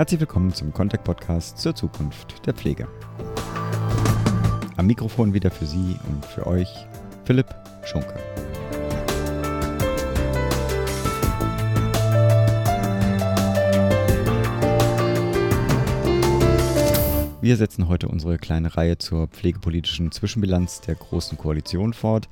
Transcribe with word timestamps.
Herzlich 0.00 0.20
willkommen 0.20 0.50
zum 0.50 0.72
Contact 0.72 1.04
Podcast 1.04 1.58
zur 1.58 1.74
Zukunft 1.74 2.46
der 2.46 2.54
Pflege. 2.54 2.88
Am 4.78 4.86
Mikrofon 4.86 5.34
wieder 5.34 5.50
für 5.50 5.66
Sie 5.66 5.94
und 6.08 6.24
für 6.24 6.46
euch 6.46 6.86
Philipp 7.26 7.54
Schunke. 7.84 8.14
Wir 17.42 17.56
setzen 17.56 17.88
heute 17.88 18.06
unsere 18.06 18.36
kleine 18.36 18.76
Reihe 18.76 18.98
zur 18.98 19.26
pflegepolitischen 19.28 20.12
Zwischenbilanz 20.12 20.82
der 20.82 20.94
Großen 20.94 21.38
Koalition 21.38 21.94
fort. 21.94 22.28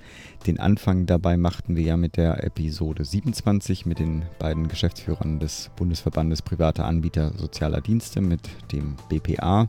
Den 0.46 0.60
Anfang 0.60 1.06
dabei 1.06 1.38
machten 1.38 1.76
wir 1.76 1.82
ja 1.82 1.96
mit 1.96 2.18
der 2.18 2.44
Episode 2.44 3.06
27 3.06 3.86
mit 3.86 4.00
den 4.00 4.26
beiden 4.38 4.68
Geschäftsführern 4.68 5.40
des 5.40 5.70
Bundesverbandes 5.76 6.42
privater 6.42 6.84
Anbieter 6.84 7.32
sozialer 7.38 7.80
Dienste 7.80 8.20
mit 8.20 8.50
dem 8.70 8.96
BPA, 9.08 9.68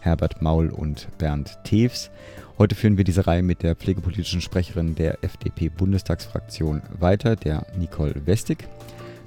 Herbert 0.00 0.42
Maul 0.42 0.70
und 0.70 1.06
Bernd 1.18 1.56
Tews. 1.62 2.10
Heute 2.58 2.74
führen 2.74 2.96
wir 2.96 3.04
diese 3.04 3.28
Reihe 3.28 3.44
mit 3.44 3.62
der 3.62 3.76
pflegepolitischen 3.76 4.40
Sprecherin 4.40 4.96
der 4.96 5.22
FDP-Bundestagsfraktion 5.22 6.82
weiter, 6.98 7.36
der 7.36 7.64
Nicole 7.78 8.26
Westig. 8.26 8.66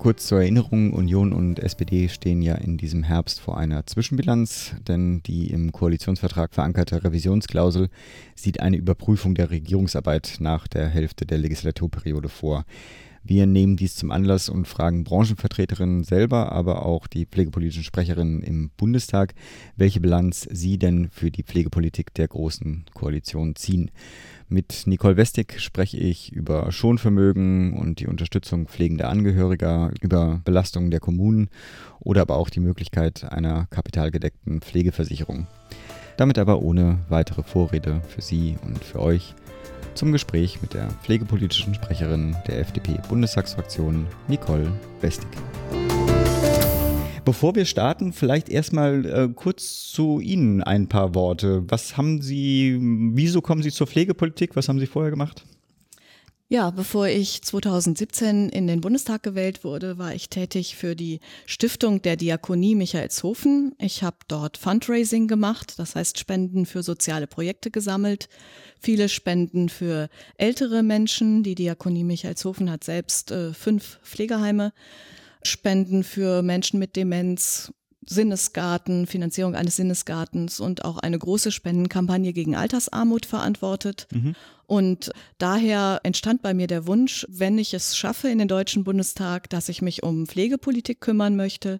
Kurz 0.04 0.28
zur 0.28 0.42
Erinnerung, 0.42 0.92
Union 0.92 1.32
und 1.32 1.60
SPD 1.60 2.10
stehen 2.10 2.42
ja 2.42 2.56
in 2.56 2.76
diesem 2.76 3.04
Herbst 3.04 3.40
vor 3.40 3.58
einer 3.58 3.86
Zwischenbilanz, 3.86 4.76
denn 4.86 5.24
die 5.24 5.50
im 5.50 5.72
Koalitionsvertrag 5.72 6.54
verankerte 6.54 7.06
Revisionsklausel 7.06 7.88
sieht 8.36 8.60
eine 8.60 8.76
Überprüfung 8.76 9.34
der 9.34 9.50
Regierungsarbeit 9.50 10.40
nach 10.40 10.68
der 10.68 10.90
Hälfte 10.90 11.26
der 11.26 11.38
Legislaturperiode 11.38 12.28
vor. 12.28 12.66
Wir 13.26 13.46
nehmen 13.46 13.78
dies 13.78 13.96
zum 13.96 14.12
Anlass 14.12 14.50
und 14.50 14.68
fragen 14.68 15.06
Branchenvertreterinnen 15.06 16.04
selber, 16.04 16.52
aber 16.52 16.86
auch 16.86 17.08
die 17.08 17.26
pflegepolitischen 17.26 17.86
Sprecherinnen 17.86 18.42
im 18.44 18.70
Bundestag, 18.76 19.34
welche 19.78 20.02
Bilanz 20.02 20.46
sie 20.52 20.78
denn 20.78 21.10
für 21.10 21.32
die 21.32 21.44
Pflegepolitik 21.44 22.14
der 22.14 22.28
Großen 22.28 22.84
Koalition 22.94 23.56
ziehen. 23.56 23.92
Mit 24.50 24.84
Nicole 24.88 25.16
Westig 25.16 25.62
spreche 25.62 25.98
ich 25.98 26.34
über 26.34 26.70
Schonvermögen 26.74 27.74
und 27.78 28.02
die 28.02 28.08
Unterstützung 28.08 28.68
pflegender 28.68 29.08
Angehöriger, 29.08 29.92
über 30.02 30.42
Belastungen 30.44 30.92
der 30.92 31.00
Kommunen 31.00 31.50
oder 32.02 32.22
aber 32.22 32.36
auch 32.36 32.50
die 32.50 32.60
Möglichkeit 32.60 33.24
einer 33.32 33.68
kapitalgedeckten 33.68 34.60
Pflegeversicherung. 34.60 35.48
Damit 36.18 36.38
aber 36.38 36.62
ohne 36.62 37.00
weitere 37.08 37.42
Vorrede 37.42 38.02
für 38.08 38.22
Sie 38.22 38.58
und 38.64 38.84
für 38.84 39.00
euch 39.00 39.34
zum 39.96 40.12
Gespräch 40.12 40.62
mit 40.62 40.74
der 40.74 40.90
pflegepolitischen 41.04 41.74
Sprecherin 41.74 42.36
der 42.48 42.60
FDP-Bundestagsfraktion 42.60 44.08
Nicole 44.28 44.72
Westig. 45.02 45.30
Bevor 47.26 47.56
wir 47.56 47.66
starten, 47.66 48.12
vielleicht 48.12 48.50
erstmal 48.50 49.06
äh, 49.06 49.30
kurz 49.34 49.90
zu 49.92 50.20
Ihnen 50.20 50.62
ein 50.62 50.90
paar 50.90 51.16
Worte. 51.16 51.64
Was 51.70 51.96
haben 51.96 52.22
Sie, 52.22 52.78
wieso 53.14 53.42
kommen 53.42 53.64
Sie 53.64 53.72
zur 53.72 53.88
Pflegepolitik? 53.88 54.56
Was 54.56 54.68
haben 54.68 54.80
Sie 54.80 54.88
vorher 54.88 55.12
gemacht? 55.12 55.46
Ja, 56.54 56.70
bevor 56.70 57.08
ich 57.08 57.42
2017 57.42 58.50
in 58.50 58.68
den 58.68 58.80
Bundestag 58.80 59.24
gewählt 59.24 59.64
wurde, 59.64 59.98
war 59.98 60.14
ich 60.14 60.30
tätig 60.30 60.76
für 60.76 60.96
die 60.96 61.20
Stiftung 61.48 62.04
der 62.04 62.16
Diakonie 62.16 62.76
Michaelshofen. 62.76 63.74
Ich 63.80 64.04
habe 64.04 64.18
dort 64.28 64.58
Fundraising 64.58 65.28
gemacht, 65.28 65.80
das 65.80 65.96
heißt 65.96 66.20
Spenden 66.20 66.68
für 66.68 66.84
soziale 66.84 67.26
Projekte 67.26 67.72
gesammelt, 67.72 68.30
viele 68.80 69.10
Spenden 69.10 69.68
für 69.68 70.10
ältere 70.38 70.84
Menschen. 70.84 71.42
Die 71.42 71.56
Diakonie 71.56 72.04
Michaelshofen 72.04 72.70
hat 72.70 72.84
selbst 72.84 73.32
äh, 73.32 73.52
fünf 73.52 73.98
Pflegeheime 74.04 74.74
Spenden 75.42 76.04
für 76.04 76.44
Menschen 76.44 76.78
mit 76.78 76.96
Demenz, 76.96 77.74
Sinnesgarten, 78.06 79.08
Finanzierung 79.08 79.56
eines 79.56 79.78
Sinnesgartens 79.78 80.60
und 80.60 80.86
auch 80.86 80.98
eine 81.00 81.18
große 81.18 81.52
Spendenkampagne 81.52 82.34
gegen 82.34 82.56
Altersarmut 82.56 83.26
verantwortet. 83.26 84.08
Mhm. 84.12 84.36
Und 84.74 85.12
daher 85.38 86.00
entstand 86.02 86.42
bei 86.42 86.56
mir 86.56 86.66
der 86.66 86.88
Wunsch, 86.88 87.28
wenn 87.30 87.60
ich 87.60 87.76
es 87.76 87.96
schaffe 87.96 88.30
in 88.30 88.40
den 88.40 88.48
Deutschen 88.48 88.84
Bundestag, 88.84 89.48
dass 89.52 89.70
ich 89.70 89.84
mich 89.84 90.02
um 90.02 90.26
Pflegepolitik 90.26 91.00
kümmern 91.00 91.36
möchte, 91.36 91.80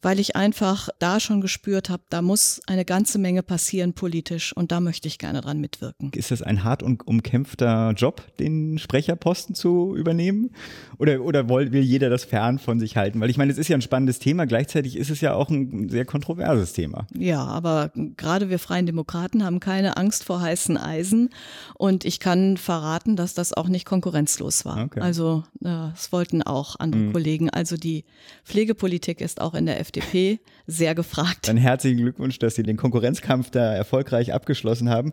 weil 0.00 0.18
ich 0.18 0.36
einfach 0.36 0.88
da 1.00 1.20
schon 1.20 1.42
gespürt 1.42 1.90
habe, 1.90 2.02
da 2.08 2.22
muss 2.22 2.62
eine 2.66 2.86
ganze 2.86 3.18
Menge 3.18 3.42
passieren 3.42 3.92
politisch 3.92 4.56
und 4.56 4.72
da 4.72 4.80
möchte 4.80 5.06
ich 5.06 5.18
gerne 5.18 5.42
dran 5.42 5.60
mitwirken. 5.60 6.12
Ist 6.14 6.30
das 6.30 6.40
ein 6.40 6.64
hart 6.64 6.82
und 6.82 7.06
umkämpfter 7.06 7.92
Job, 7.94 8.22
den 8.38 8.78
Sprecherposten 8.78 9.54
zu 9.54 9.94
übernehmen? 9.94 10.52
Oder, 10.96 11.20
oder 11.20 11.50
will 11.50 11.82
jeder 11.82 12.08
das 12.08 12.24
fern 12.24 12.58
von 12.58 12.80
sich 12.80 12.96
halten? 12.96 13.20
Weil 13.20 13.28
ich 13.28 13.36
meine, 13.36 13.52
es 13.52 13.58
ist 13.58 13.68
ja 13.68 13.76
ein 13.76 13.82
spannendes 13.82 14.18
Thema, 14.18 14.46
gleichzeitig 14.46 14.96
ist 14.96 15.10
es 15.10 15.20
ja 15.20 15.34
auch 15.34 15.50
ein 15.50 15.90
sehr 15.90 16.06
kontroverses 16.06 16.72
Thema. 16.72 17.06
Ja, 17.14 17.44
aber 17.44 17.92
gerade 18.16 18.48
wir 18.48 18.58
Freien 18.58 18.86
Demokraten 18.86 19.44
haben 19.44 19.60
keine 19.60 19.98
Angst 19.98 20.24
vor 20.24 20.40
heißen 20.40 20.78
Eisen 20.78 21.28
und 21.74 22.06
ich 22.06 22.18
kann 22.18 22.29
verraten, 22.56 23.16
dass 23.16 23.34
das 23.34 23.52
auch 23.52 23.68
nicht 23.68 23.84
konkurrenzlos 23.84 24.64
war. 24.64 24.84
Okay. 24.84 25.00
Also 25.00 25.44
das 25.60 26.12
wollten 26.12 26.42
auch 26.42 26.76
andere 26.78 27.02
mhm. 27.02 27.12
Kollegen. 27.12 27.50
Also 27.50 27.76
die 27.76 28.04
Pflegepolitik 28.44 29.20
ist 29.20 29.40
auch 29.40 29.54
in 29.54 29.66
der 29.66 29.80
FDP 29.80 30.40
sehr 30.66 30.94
gefragt. 30.94 31.48
Dann 31.48 31.56
herzlichen 31.56 31.98
Glückwunsch, 31.98 32.38
dass 32.38 32.54
Sie 32.54 32.62
den 32.62 32.76
Konkurrenzkampf 32.76 33.50
da 33.50 33.74
erfolgreich 33.74 34.32
abgeschlossen 34.32 34.88
haben. 34.88 35.12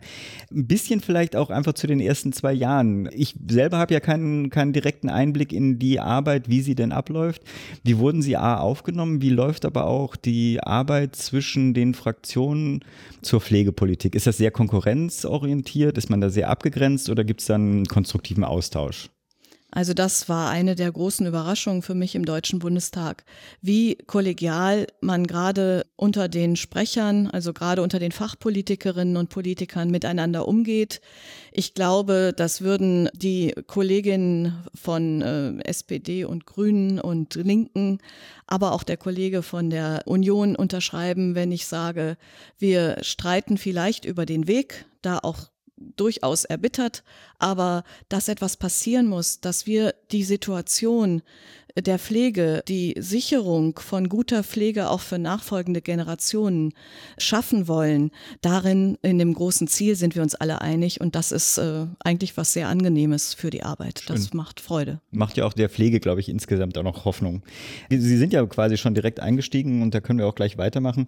Ein 0.51 0.67
bisschen 0.67 1.01
vielleicht 1.01 1.35
auch 1.35 1.49
einfach 1.49 1.73
zu 1.73 1.87
den 1.87 1.99
ersten 1.99 2.33
zwei 2.33 2.53
Jahren. 2.53 3.09
Ich 3.11 3.35
selber 3.47 3.77
habe 3.77 3.93
ja 3.93 3.99
keinen, 3.99 4.49
keinen 4.49 4.73
direkten 4.73 5.09
Einblick 5.09 5.53
in 5.53 5.79
die 5.79 5.99
Arbeit, 5.99 6.49
wie 6.49 6.61
sie 6.61 6.75
denn 6.75 6.91
abläuft. 6.91 7.41
Wie 7.83 7.97
wurden 7.97 8.21
Sie 8.21 8.37
A 8.37 8.57
aufgenommen? 8.57 9.21
Wie 9.21 9.29
läuft 9.29 9.65
aber 9.65 9.85
auch 9.85 10.15
die 10.15 10.59
Arbeit 10.61 11.15
zwischen 11.15 11.73
den 11.73 11.93
Fraktionen 11.93 12.83
zur 13.21 13.41
Pflegepolitik? 13.41 14.15
Ist 14.15 14.27
das 14.27 14.37
sehr 14.37 14.51
konkurrenzorientiert? 14.51 15.97
Ist 15.97 16.09
man 16.09 16.21
da 16.21 16.29
sehr 16.29 16.49
abgegrenzt 16.49 16.96
oder 17.09 17.23
gibt 17.23 17.41
es 17.41 17.47
dann 17.47 17.61
einen 17.61 17.85
konstruktiven 17.85 18.43
Austausch? 18.43 19.09
Also 19.69 19.93
das 19.93 20.29
war 20.29 20.49
eine 20.49 20.75
der 20.75 20.91
großen 20.91 21.27
Überraschungen 21.27 21.81
für 21.81 21.93
mich 21.93 22.15
im 22.15 22.23
Deutschen 22.23 22.59
Bundestag, 22.59 23.25
wie 23.61 23.95
kollegial 24.07 24.87
man 25.01 25.27
gerade 25.27 25.85
unter 25.97 26.29
den 26.29 26.55
Sprechern, 26.55 27.27
also 27.27 27.51
gerade 27.51 27.81
unter 27.81 27.99
den 27.99 28.13
Fachpolitikerinnen 28.13 29.17
und 29.17 29.29
Politikern 29.29 29.91
miteinander 29.91 30.47
umgeht. 30.47 31.01
Ich 31.51 31.73
glaube, 31.73 32.33
das 32.35 32.61
würden 32.61 33.09
die 33.13 33.53
Kolleginnen 33.67 34.63
von 34.73 35.21
äh, 35.21 35.59
SPD 35.65 36.23
und 36.23 36.45
Grünen 36.45 37.01
und 37.01 37.35
Linken, 37.35 37.99
aber 38.47 38.71
auch 38.71 38.83
der 38.83 38.97
Kollege 38.97 39.43
von 39.43 39.69
der 39.69 40.03
Union 40.05 40.55
unterschreiben, 40.55 41.35
wenn 41.35 41.51
ich 41.51 41.67
sage, 41.67 42.15
wir 42.57 42.99
streiten 43.01 43.57
vielleicht 43.57 44.05
über 44.05 44.25
den 44.25 44.47
Weg, 44.47 44.85
da 45.01 45.19
auch 45.21 45.49
durchaus 45.77 46.45
erbittert, 46.45 47.03
aber 47.39 47.83
dass 48.09 48.27
etwas 48.27 48.57
passieren 48.57 49.07
muss, 49.07 49.39
dass 49.39 49.65
wir 49.65 49.93
die 50.11 50.23
Situation 50.23 51.21
der 51.81 51.99
Pflege, 51.99 52.63
die 52.67 52.95
Sicherung 52.97 53.79
von 53.79 54.09
guter 54.09 54.43
Pflege 54.43 54.89
auch 54.89 55.01
für 55.01 55.19
nachfolgende 55.19 55.81
Generationen 55.81 56.73
schaffen 57.17 57.67
wollen, 57.67 58.11
darin 58.41 58.97
in 59.01 59.19
dem 59.19 59.33
großen 59.33 59.67
Ziel 59.67 59.95
sind 59.95 60.15
wir 60.15 60.23
uns 60.23 60.35
alle 60.35 60.61
einig 60.61 61.01
und 61.01 61.15
das 61.15 61.31
ist 61.31 61.57
äh, 61.57 61.85
eigentlich 61.99 62.35
was 62.37 62.53
sehr 62.53 62.67
Angenehmes 62.67 63.33
für 63.33 63.49
die 63.49 63.63
Arbeit. 63.63 64.03
Schön. 64.05 64.15
Das 64.15 64.33
macht 64.33 64.59
Freude. 64.59 65.01
Macht 65.11 65.37
ja 65.37 65.45
auch 65.45 65.53
der 65.53 65.69
Pflege, 65.69 65.99
glaube 65.99 66.19
ich, 66.19 66.29
insgesamt 66.29 66.77
auch 66.77 66.83
noch 66.83 67.05
Hoffnung. 67.05 67.43
Sie 67.89 68.17
sind 68.17 68.33
ja 68.33 68.45
quasi 68.45 68.77
schon 68.77 68.93
direkt 68.93 69.19
eingestiegen 69.19 69.81
und 69.81 69.93
da 69.93 70.01
können 70.01 70.19
wir 70.19 70.27
auch 70.27 70.35
gleich 70.35 70.57
weitermachen. 70.57 71.07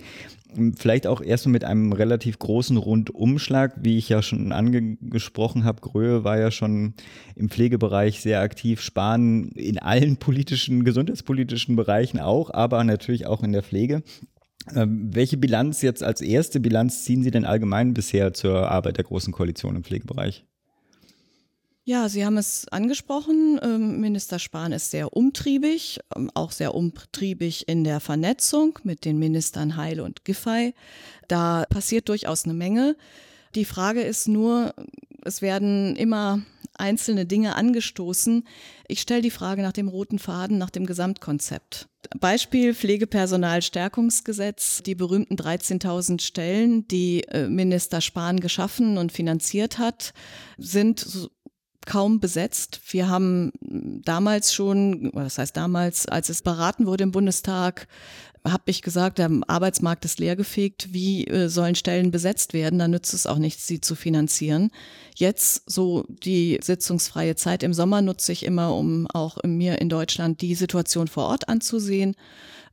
Vielleicht 0.78 1.08
auch 1.08 1.22
erst 1.22 1.48
mit 1.48 1.64
einem 1.64 1.94
relativ 1.94 2.40
großen 2.40 2.78
Rundumschlag, 2.78 3.74
wie 3.82 3.98
ich 3.98 4.10
ja 4.10 4.22
schon 4.22 4.52
angesprochen 4.52 5.64
habe. 5.64 5.82
Gröhe 5.82 6.24
war 6.24 6.40
ja 6.40 6.52
schon 6.52 6.94
im 7.36 7.50
Pflegebereich 7.50 8.22
sehr 8.22 8.42
aktiv, 8.42 8.82
Spahn 8.82 9.50
in 9.50 9.78
allen 9.80 10.18
politischen, 10.18 10.59
gesundheitspolitischen 10.68 11.76
Bereichen 11.76 12.20
auch, 12.20 12.52
aber 12.52 12.84
natürlich 12.84 13.26
auch 13.26 13.44
in 13.44 13.52
der 13.52 13.64
Pflege. 13.64 14.04
Ähm, 14.76 15.10
welche 15.14 15.38
Bilanz 15.38 15.82
jetzt 15.82 16.04
als 16.04 16.22
erste 16.22 16.60
Bilanz 16.60 17.04
ziehen 17.04 17.24
Sie 17.24 17.32
denn 17.32 17.46
allgemein 17.46 17.94
bisher 17.94 18.34
zur 18.34 18.70
Arbeit 18.70 18.98
der 18.98 19.06
Großen 19.06 19.34
Koalition 19.34 19.76
im 19.76 19.84
Pflegebereich? 19.84 20.46
Ja, 21.86 22.08
Sie 22.08 22.24
haben 22.24 22.38
es 22.38 22.68
angesprochen. 22.68 23.60
Ähm, 23.64 24.00
Minister 24.00 24.38
Spahn 24.38 24.74
ist 24.74 24.92
sehr 24.92 25.16
umtriebig, 25.16 26.00
ähm, 26.16 26.30
auch 26.36 26.52
sehr 26.52 26.76
umtriebig 26.76 27.68
in 27.68 27.84
der 27.84 28.00
Vernetzung 28.00 28.78
mit 28.84 29.06
den 29.06 29.18
Ministern 29.18 29.76
Heil 29.76 30.00
und 30.02 30.24
Giffey. 30.24 30.76
Da 31.28 31.66
passiert 31.68 32.08
durchaus 32.10 32.46
eine 32.46 32.54
Menge. 32.54 32.96
Die 33.56 33.66
Frage 33.66 34.02
ist 34.02 34.28
nur, 34.28 34.76
es 35.26 35.42
werden 35.42 35.96
immer 35.96 36.42
einzelne 36.80 37.26
Dinge 37.26 37.56
angestoßen. 37.56 38.46
Ich 38.88 39.02
stelle 39.02 39.22
die 39.22 39.32
Frage 39.32 39.62
nach 39.62 39.74
dem 39.74 39.88
roten 39.88 40.20
Faden, 40.20 40.58
nach 40.58 40.70
dem 40.70 40.86
Gesamtkonzept. 40.86 41.88
Beispiel 42.20 42.74
Pflegepersonalstärkungsgesetz, 42.74 44.84
die 44.84 44.96
berühmten 44.96 45.36
13.000 45.36 46.22
Stellen, 46.22 46.88
die 46.88 47.24
äh, 47.26 47.50
Minister 47.50 48.02
Spahn 48.02 48.40
geschaffen 48.40 48.98
und 48.98 49.12
finanziert 49.12 49.78
hat, 49.78 50.14
sind 50.58 51.30
kaum 51.86 52.20
besetzt. 52.20 52.82
Wir 52.90 53.10
haben 53.10 53.52
damals 53.62 54.54
schon, 54.54 55.12
das 55.14 55.38
heißt 55.38 55.58
damals, 55.58 56.08
als 56.08 56.30
es 56.30 56.42
beraten 56.42 56.86
wurde 56.86 57.04
im 57.04 57.12
Bundestag, 57.12 57.88
habe 58.46 58.64
ich 58.68 58.82
gesagt, 58.82 59.18
der 59.20 59.30
Arbeitsmarkt 59.48 60.06
ist 60.06 60.20
leergefegt. 60.20 60.94
Wie 60.94 61.26
äh, 61.28 61.50
sollen 61.50 61.76
Stellen 61.76 62.12
besetzt 62.12 62.54
werden? 62.54 62.80
Da 62.80 62.88
nützt 62.88 63.14
es 63.14 63.28
auch 63.28 63.38
nichts, 63.38 63.68
sie 63.68 63.82
zu 63.82 63.96
finanzieren. 63.96 64.72
Jetzt, 65.16 65.70
so 65.70 66.06
die 66.08 66.60
sitzungsfreie 66.62 67.36
Zeit 67.36 67.64
im 67.64 67.74
Sommer, 67.74 68.02
nutze 68.02 68.32
ich 68.32 68.46
immer, 68.46 68.76
um 68.76 69.08
auch 69.08 69.38
mir 69.44 69.80
in 69.80 69.90
Deutschland 69.90 70.42
die 70.42 70.56
Situation 70.56 71.08
vor 71.08 71.26
Ort 71.26 71.50
anzusehen 71.50 72.16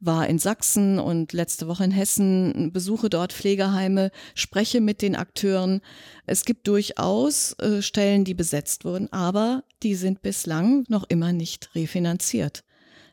war 0.01 0.27
in 0.27 0.39
Sachsen 0.39 0.99
und 0.99 1.33
letzte 1.33 1.69
Woche 1.69 1.85
in 1.85 1.91
Hessen, 1.91 2.71
besuche 2.73 3.09
dort 3.09 3.33
Pflegeheime, 3.33 4.11
spreche 4.35 4.81
mit 4.81 5.03
den 5.03 5.17
Akteuren. 5.17 5.81
Es 6.27 6.45
gibt 6.45 6.69
durchaus 6.69 7.55
äh, 7.55 7.83
Stellen, 7.83 8.25
die 8.25 8.35
besetzt 8.35 8.85
wurden, 8.85 9.13
aber 9.13 9.65
die 9.83 9.95
sind 9.95 10.23
bislang 10.23 10.85
noch 10.89 11.05
immer 11.09 11.33
nicht 11.33 11.75
refinanziert. 11.75 12.65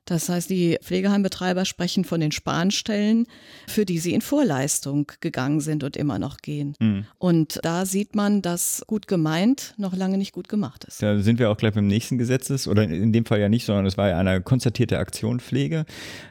Das 0.06 0.28
heißt, 0.28 0.50
die 0.50 0.78
Pflegeheimbetreiber 0.82 1.64
sprechen 1.64 2.04
von 2.04 2.20
den 2.20 2.32
Spanstellen, 2.32 3.26
für 3.68 3.86
die 3.86 4.00
sie 4.00 4.14
in 4.14 4.22
Vorleistung 4.22 5.10
gegangen 5.22 5.62
sind 5.62 5.84
und 5.84 5.96
immer 5.96 6.20
noch 6.20 6.38
gehen. 6.38 6.76
Mhm. 6.80 7.06
Und 7.20 7.60
da 7.64 7.86
sieht 7.86 8.16
man, 8.16 8.42
dass 8.42 8.84
gut 8.86 9.08
gemeint 9.08 9.74
noch 9.78 9.96
lange 9.96 10.18
nicht 10.18 10.34
gut 10.34 10.50
gemacht 10.50 10.84
ist. 10.84 11.02
Da 11.02 11.20
sind 11.20 11.40
wir 11.40 11.50
auch 11.50 11.58
gleich 11.58 11.74
beim 11.74 11.88
nächsten 11.88 12.18
Gesetzes, 12.18 12.68
oder 12.68 12.84
in 12.84 13.14
dem 13.14 13.26
Fall 13.26 13.40
ja 13.40 13.48
nicht, 13.48 13.66
sondern 13.66 13.86
es 13.86 13.98
war 13.98 14.10
ja 14.10 14.18
eine 14.18 14.42
konzertierte 14.42 15.00
Aktion 15.00 15.40
Pflege 15.40 15.86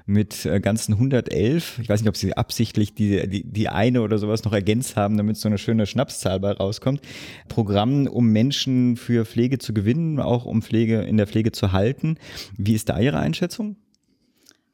mit 0.05 0.45
äh, 0.45 0.61
ganzen 0.61 0.93
111. 0.95 1.79
Ich 1.81 1.89
weiß 1.89 2.03
nicht, 2.03 2.09
ob 2.09 2.17
sie 2.17 2.37
absichtlich 2.37 2.95
die, 2.95 3.27
die, 3.27 3.45
die 3.45 3.69
eine 3.69 4.03
oder 4.03 4.19
sowas 4.19 4.45
noch 4.45 4.53
ergänzt 4.53 4.97
haben, 4.97 5.17
damit 5.17 5.39
so 5.39 5.49
eine 5.49 5.59
schöne 5.59 5.87
Schnapszahl 5.87 6.41
bei 6.41 6.53
rauskommt. 6.53 7.01
Programmen, 7.49 8.07
um 8.07 8.27
Menschen 8.27 8.97
für 8.97 9.25
Pflege 9.25 9.59
zu 9.59 9.73
gewinnen, 9.73 10.21
auch 10.21 10.45
um 10.45 10.61
Pflege 10.61 11.01
in 11.03 11.17
der 11.17 11.27
Pflege 11.27 11.53
zu 11.53 11.73
halten. 11.73 12.19
Wie 12.59 12.75
ist 12.75 12.91
da 12.91 12.99
Ihre 12.99 13.19
Einschätzung? 13.19 13.62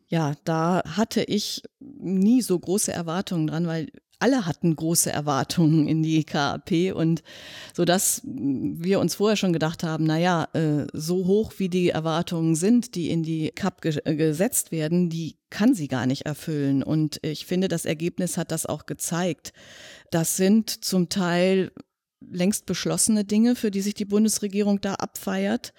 Ja, 0.08 0.34
da 0.44 0.82
hatte 0.96 1.22
ich 1.22 1.62
nie 1.80 2.40
so 2.40 2.58
große 2.58 2.92
Erwartungen 2.92 3.46
dran, 3.46 3.66
weil 3.66 3.88
alle 4.18 4.46
hatten 4.46 4.74
große 4.74 5.12
Erwartungen 5.12 5.86
in 5.86 6.02
die 6.02 6.24
KAP 6.24 6.94
und 6.94 7.22
so 7.74 7.84
dass 7.84 8.22
wir 8.24 9.00
uns 9.00 9.14
vorher 9.14 9.36
schon 9.36 9.52
gedacht 9.52 9.84
haben, 9.84 10.04
na 10.04 10.18
ja, 10.18 10.48
äh, 10.54 10.86
so 10.92 11.26
hoch 11.26 11.52
wie 11.58 11.68
die 11.68 11.90
Erwartungen 11.90 12.56
sind, 12.56 12.94
die 12.94 13.10
in 13.10 13.22
die 13.22 13.50
KAP 13.50 13.84
äh, 13.84 14.16
gesetzt 14.16 14.72
werden, 14.72 15.08
die 15.08 15.36
kann 15.50 15.74
sie 15.74 15.88
gar 15.88 16.06
nicht 16.06 16.26
erfüllen 16.26 16.82
und 16.82 17.20
ich 17.22 17.46
finde, 17.46 17.68
das 17.68 17.84
Ergebnis 17.84 18.36
hat 18.36 18.50
das 18.50 18.66
auch 18.66 18.86
gezeigt. 18.86 19.52
Das 20.10 20.36
sind 20.36 20.84
zum 20.84 21.08
Teil 21.08 21.70
längst 22.20 22.66
beschlossene 22.66 23.24
Dinge, 23.24 23.54
für 23.54 23.70
die 23.70 23.80
sich 23.80 23.94
die 23.94 24.04
Bundesregierung 24.04 24.80
da 24.80 24.94
abfeiert, 24.94 25.72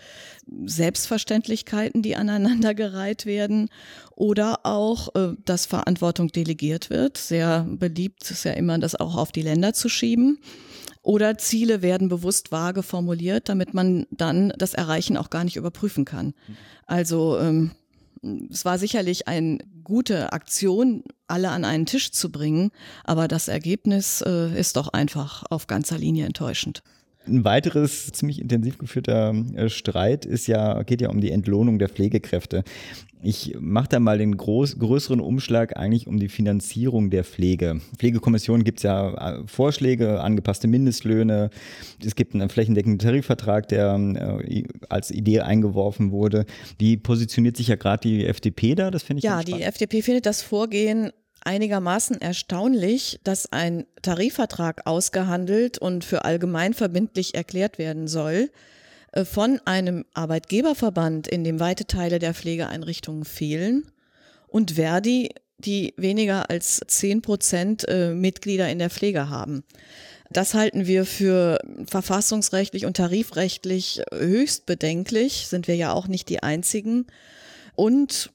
Selbstverständlichkeiten, 0.65 2.01
die 2.01 2.15
aneinandergereiht 2.15 3.25
werden 3.25 3.69
oder 4.15 4.65
auch, 4.65 5.13
äh, 5.15 5.33
dass 5.45 5.65
Verantwortung 5.65 6.29
delegiert 6.29 6.89
wird. 6.89 7.17
Sehr 7.17 7.67
beliebt 7.69 8.29
ist 8.31 8.45
ja 8.45 8.51
immer, 8.53 8.79
das 8.79 8.95
auch 8.95 9.15
auf 9.15 9.31
die 9.31 9.41
Länder 9.41 9.73
zu 9.73 9.89
schieben. 9.89 10.39
Oder 11.01 11.37
Ziele 11.37 11.81
werden 11.81 12.09
bewusst 12.09 12.51
vage 12.51 12.83
formuliert, 12.83 13.47
damit 13.49 13.73
man 13.73 14.05
dann 14.11 14.53
das 14.57 14.73
Erreichen 14.73 15.17
auch 15.17 15.29
gar 15.29 15.43
nicht 15.43 15.55
überprüfen 15.55 16.03
kann. 16.03 16.33
Also 16.85 17.39
ähm, 17.39 17.71
es 18.51 18.65
war 18.65 18.77
sicherlich 18.77 19.27
eine 19.27 19.59
gute 19.89 20.31
Aktion, 20.31 21.03
alle 21.27 21.49
an 21.49 21.65
einen 21.65 21.87
Tisch 21.87 22.11
zu 22.11 22.31
bringen, 22.31 22.71
aber 23.03 23.27
das 23.27 23.47
Ergebnis 23.47 24.21
äh, 24.21 24.57
ist 24.57 24.77
doch 24.77 24.87
einfach 24.89 25.43
auf 25.49 25.67
ganzer 25.67 25.97
Linie 25.97 26.27
enttäuschend. 26.27 26.83
Ein 27.29 27.45
weiteres 27.45 28.11
ziemlich 28.11 28.41
intensiv 28.41 28.77
geführter 28.77 29.33
äh, 29.55 29.69
Streit 29.69 30.25
ist 30.25 30.47
ja, 30.47 30.81
geht 30.83 31.01
ja 31.01 31.09
um 31.09 31.21
die 31.21 31.31
Entlohnung 31.31 31.79
der 31.79 31.89
Pflegekräfte. 31.89 32.63
Ich 33.21 33.57
mache 33.59 33.89
da 33.89 33.99
mal 33.99 34.17
den 34.17 34.37
groß, 34.37 34.79
größeren 34.79 35.19
Umschlag 35.19 35.75
eigentlich 35.77 36.07
um 36.07 36.19
die 36.19 36.29
Finanzierung 36.29 37.09
der 37.09 37.25
Pflege. 37.25 37.81
Pflegekommission 37.97 38.63
gibt 38.63 38.79
es 38.79 38.83
ja 38.83 39.39
äh, 39.39 39.43
Vorschläge, 39.45 40.21
angepasste 40.21 40.67
Mindestlöhne. 40.67 41.49
Es 42.03 42.15
gibt 42.15 42.33
einen 42.33 42.49
flächendeckenden 42.49 42.99
Tarifvertrag, 42.99 43.67
der 43.67 43.95
äh, 43.95 44.63
als 44.87 45.11
Idee 45.11 45.41
eingeworfen 45.41 46.11
wurde. 46.11 46.45
Wie 46.77 46.95
positioniert 46.95 47.57
sich 47.57 47.67
ja 47.67 47.75
gerade 47.75 48.07
die 48.07 48.25
FDP 48.25 48.75
da? 48.75 48.89
Das 48.89 49.03
finde 49.03 49.19
ich 49.19 49.25
Ja, 49.25 49.43
die 49.43 49.61
FDP 49.61 50.01
findet 50.01 50.25
das 50.25 50.41
Vorgehen 50.41 51.11
einigermaßen 51.43 52.21
erstaunlich, 52.21 53.19
dass 53.23 53.51
ein 53.51 53.85
Tarifvertrag 54.01 54.85
ausgehandelt 54.85 55.77
und 55.77 56.03
für 56.03 56.25
allgemein 56.25 56.73
verbindlich 56.73 57.35
erklärt 57.35 57.77
werden 57.77 58.07
soll, 58.07 58.49
äh, 59.11 59.25
von 59.25 59.59
einem 59.65 60.05
Arbeitgeberverband, 60.13 61.27
in 61.27 61.43
dem 61.43 61.59
weite 61.59 61.85
Teile 61.85 62.19
der 62.19 62.33
Pflegeeinrichtungen 62.33 63.25
fehlen 63.25 63.91
und 64.47 64.71
Verdi, 64.71 65.29
die 65.57 65.93
weniger 65.97 66.49
als 66.49 66.81
zehn 66.87 67.21
Prozent 67.21 67.87
äh, 67.87 68.13
Mitglieder 68.13 68.69
in 68.69 68.79
der 68.79 68.89
Pflege 68.89 69.29
haben. 69.29 69.63
Das 70.31 70.53
halten 70.53 70.85
wir 70.85 71.05
für 71.05 71.59
verfassungsrechtlich 71.87 72.85
und 72.85 72.97
tarifrechtlich 72.97 74.03
höchst 74.13 74.67
bedenklich, 74.67 75.47
sind 75.47 75.67
wir 75.67 75.75
ja 75.75 75.91
auch 75.91 76.07
nicht 76.07 76.29
die 76.29 76.43
einzigen. 76.43 77.07
Und 77.75 78.31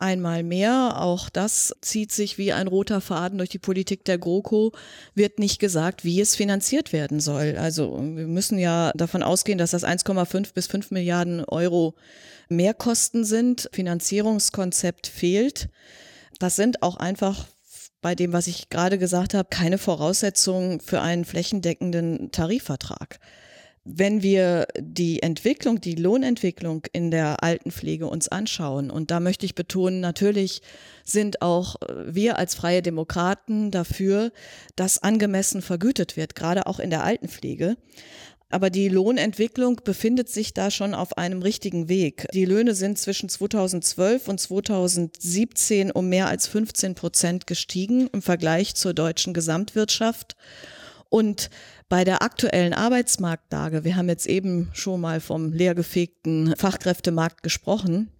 Einmal 0.00 0.44
mehr, 0.44 1.02
auch 1.02 1.28
das 1.28 1.74
zieht 1.80 2.12
sich 2.12 2.38
wie 2.38 2.52
ein 2.52 2.68
roter 2.68 3.00
Faden 3.00 3.36
durch 3.38 3.50
die 3.50 3.58
Politik 3.58 4.04
der 4.04 4.16
GroKo, 4.16 4.70
wird 5.16 5.40
nicht 5.40 5.58
gesagt, 5.58 6.04
wie 6.04 6.20
es 6.20 6.36
finanziert 6.36 6.92
werden 6.92 7.18
soll. 7.18 7.56
Also 7.58 7.98
wir 7.98 8.28
müssen 8.28 8.60
ja 8.60 8.92
davon 8.94 9.24
ausgehen, 9.24 9.58
dass 9.58 9.72
das 9.72 9.84
1,5 9.84 10.54
bis 10.54 10.68
5 10.68 10.92
Milliarden 10.92 11.44
Euro 11.44 11.96
Mehrkosten 12.48 13.24
sind. 13.24 13.68
Finanzierungskonzept 13.72 15.08
fehlt. 15.08 15.68
Das 16.38 16.54
sind 16.54 16.84
auch 16.84 16.96
einfach 16.96 17.48
bei 18.00 18.14
dem, 18.14 18.32
was 18.32 18.46
ich 18.46 18.68
gerade 18.68 18.98
gesagt 18.98 19.34
habe, 19.34 19.48
keine 19.50 19.78
Voraussetzungen 19.78 20.78
für 20.78 21.00
einen 21.00 21.24
flächendeckenden 21.24 22.30
Tarifvertrag 22.30 23.18
wenn 23.90 24.22
wir 24.22 24.66
die 24.78 25.22
Entwicklung, 25.22 25.80
die 25.80 25.94
Lohnentwicklung 25.94 26.82
in 26.92 27.10
der 27.10 27.42
Altenpflege 27.42 28.06
uns 28.06 28.28
anschauen, 28.28 28.90
und 28.90 29.10
da 29.10 29.18
möchte 29.18 29.46
ich 29.46 29.54
betonen, 29.54 30.00
natürlich 30.00 30.60
sind 31.04 31.40
auch 31.40 31.76
äh, 31.82 32.14
wir 32.14 32.38
als 32.38 32.54
freie 32.54 32.82
Demokraten 32.82 33.70
dafür, 33.70 34.30
dass 34.76 35.02
angemessen 35.02 35.62
vergütet 35.62 36.16
wird, 36.16 36.34
gerade 36.34 36.66
auch 36.66 36.78
in 36.78 36.90
der 36.90 37.02
Altenpflege. 37.04 37.76
Aber 38.50 38.70
die 38.70 38.88
Lohnentwicklung 38.88 39.80
befindet 39.84 40.30
sich 40.30 40.54
da 40.54 40.70
schon 40.70 40.94
auf 40.94 41.18
einem 41.18 41.42
richtigen 41.42 41.88
Weg. 41.88 42.26
Die 42.32 42.46
Löhne 42.46 42.74
sind 42.74 42.98
zwischen 42.98 43.28
2012 43.28 44.26
und 44.28 44.40
2017 44.40 45.90
um 45.90 46.08
mehr 46.08 46.28
als 46.28 46.46
15 46.46 46.94
Prozent 46.94 47.46
gestiegen 47.46 48.08
im 48.12 48.22
Vergleich 48.22 48.74
zur 48.74 48.94
deutschen 48.94 49.34
Gesamtwirtschaft. 49.34 50.36
Und 51.10 51.50
bei 51.88 52.04
der 52.04 52.22
aktuellen 52.22 52.74
Arbeitsmarktlage, 52.74 53.84
wir 53.84 53.96
haben 53.96 54.08
jetzt 54.08 54.26
eben 54.26 54.68
schon 54.72 55.00
mal 55.00 55.20
vom 55.20 55.52
leergefegten 55.52 56.54
Fachkräftemarkt 56.56 57.42
gesprochen, 57.42 58.10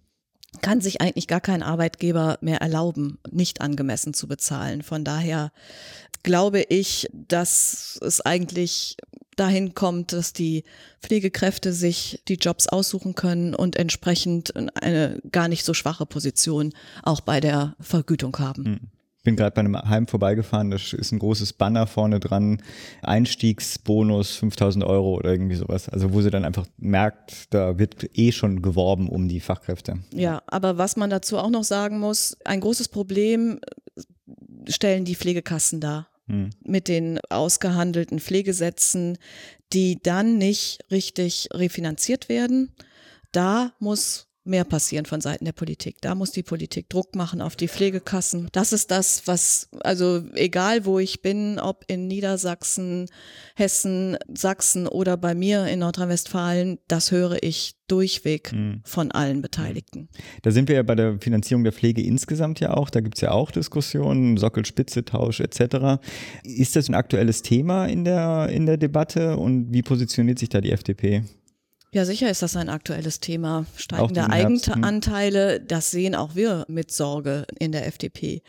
kann 0.61 0.81
sich 0.81 0.99
eigentlich 0.99 1.27
gar 1.27 1.41
kein 1.41 1.61
Arbeitgeber 1.61 2.39
mehr 2.41 2.61
erlauben, 2.61 3.19
nicht 3.29 3.61
angemessen 3.61 4.13
zu 4.13 4.27
bezahlen. 4.27 4.81
Von 4.81 5.03
daher 5.03 5.51
glaube 6.23 6.61
ich, 6.61 7.07
dass 7.13 7.99
es 8.01 8.21
eigentlich 8.21 8.97
dahin 9.35 9.73
kommt, 9.73 10.11
dass 10.11 10.33
die 10.33 10.63
Pflegekräfte 11.01 11.71
sich 11.71 12.21
die 12.27 12.35
Jobs 12.35 12.67
aussuchen 12.67 13.15
können 13.15 13.55
und 13.55 13.77
entsprechend 13.77 14.53
eine 14.55 15.21
gar 15.31 15.47
nicht 15.47 15.63
so 15.63 15.73
schwache 15.73 16.05
Position 16.05 16.73
auch 17.03 17.21
bei 17.21 17.39
der 17.39 17.75
Vergütung 17.79 18.37
haben. 18.37 18.91
Bin 19.29 19.35
gerade 19.35 19.51
bei 19.51 19.59
einem 19.59 19.77
Heim 19.77 20.07
vorbeigefahren, 20.07 20.71
da 20.71 20.77
ist 20.77 21.11
ein 21.11 21.19
großes 21.19 21.53
Banner 21.53 21.85
vorne 21.85 22.19
dran, 22.19 22.63
Einstiegsbonus 23.03 24.37
5000 24.37 24.83
Euro 24.83 25.13
oder 25.13 25.29
irgendwie 25.29 25.55
sowas. 25.55 25.87
Also 25.87 26.13
wo 26.13 26.21
sie 26.21 26.31
dann 26.31 26.45
einfach 26.45 26.65
merkt, 26.79 27.53
da 27.53 27.77
wird 27.77 28.09
eh 28.17 28.31
schon 28.31 28.63
geworben 28.63 29.07
um 29.07 29.27
die 29.27 29.39
Fachkräfte. 29.39 29.99
Ja, 30.11 30.41
aber 30.47 30.79
was 30.79 30.97
man 30.97 31.11
dazu 31.11 31.37
auch 31.37 31.51
noch 31.51 31.63
sagen 31.63 31.99
muss, 31.99 32.37
ein 32.43 32.59
großes 32.59 32.87
Problem 32.87 33.59
stellen 34.67 35.05
die 35.05 35.15
Pflegekassen 35.15 35.79
dar. 35.79 36.07
Hm. 36.25 36.49
Mit 36.63 36.87
den 36.87 37.19
ausgehandelten 37.29 38.19
Pflegesätzen, 38.19 39.19
die 39.73 39.99
dann 40.01 40.39
nicht 40.39 40.79
richtig 40.89 41.49
refinanziert 41.53 42.29
werden. 42.29 42.71
Da 43.31 43.73
muss 43.79 44.28
mehr 44.49 44.63
passieren 44.63 45.05
von 45.05 45.21
Seiten 45.21 45.45
der 45.45 45.53
Politik. 45.53 45.97
Da 46.01 46.15
muss 46.15 46.31
die 46.31 46.43
Politik 46.43 46.89
Druck 46.89 47.15
machen 47.15 47.41
auf 47.41 47.55
die 47.55 47.67
Pflegekassen. 47.67 48.49
Das 48.51 48.73
ist 48.73 48.91
das, 48.91 49.27
was, 49.27 49.69
also 49.81 50.23
egal 50.33 50.85
wo 50.85 50.99
ich 50.99 51.21
bin, 51.21 51.59
ob 51.59 51.85
in 51.87 52.07
Niedersachsen, 52.07 53.07
Hessen, 53.55 54.17
Sachsen 54.33 54.87
oder 54.87 55.17
bei 55.17 55.35
mir 55.35 55.67
in 55.67 55.79
Nordrhein-Westfalen, 55.79 56.79
das 56.87 57.11
höre 57.11 57.41
ich 57.41 57.75
durchweg 57.89 58.53
mhm. 58.53 58.81
von 58.83 59.11
allen 59.11 59.41
Beteiligten. 59.41 60.09
Da 60.43 60.51
sind 60.51 60.69
wir 60.69 60.75
ja 60.75 60.83
bei 60.83 60.95
der 60.95 61.19
Finanzierung 61.19 61.63
der 61.63 61.73
Pflege 61.73 62.01
insgesamt 62.01 62.59
ja 62.59 62.73
auch. 62.75 62.89
Da 62.89 63.01
gibt 63.01 63.15
es 63.15 63.21
ja 63.21 63.31
auch 63.31 63.51
Diskussionen, 63.51 64.37
Sockel-Spitze-Tausch 64.37 65.39
etc. 65.41 66.01
Ist 66.43 66.75
das 66.75 66.89
ein 66.89 66.95
aktuelles 66.95 67.41
Thema 67.41 67.85
in 67.85 68.03
der, 68.03 68.49
in 68.49 68.65
der 68.65 68.77
Debatte 68.77 69.37
und 69.37 69.73
wie 69.73 69.81
positioniert 69.81 70.39
sich 70.39 70.49
da 70.49 70.61
die 70.61 70.71
FDP? 70.71 71.23
Ja, 71.91 72.05
sicher 72.05 72.29
ist 72.29 72.43
das 72.43 72.55
ein 72.55 72.69
aktuelles 72.69 73.19
Thema. 73.19 73.65
Steigende 73.75 74.29
Eigenanteile, 74.29 75.59
das 75.59 75.89
sehen 75.89 76.13
auch 76.13 76.35
wir 76.35 76.65
mit 76.67 76.91
Sorge 76.91 77.47
in 77.57 77.71
der 77.71 77.87
FDP. 77.87 78.43